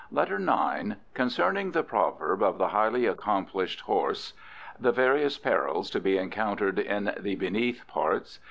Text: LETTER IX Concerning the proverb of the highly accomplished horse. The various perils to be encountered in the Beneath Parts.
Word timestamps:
LETTER 0.09 0.37
IX 0.41 0.95
Concerning 1.13 1.73
the 1.73 1.83
proverb 1.83 2.41
of 2.41 2.57
the 2.57 2.69
highly 2.69 3.05
accomplished 3.05 3.81
horse. 3.81 4.33
The 4.79 4.91
various 4.91 5.37
perils 5.37 5.91
to 5.91 5.99
be 5.99 6.17
encountered 6.17 6.79
in 6.79 7.13
the 7.19 7.35
Beneath 7.35 7.85
Parts. 7.85 8.39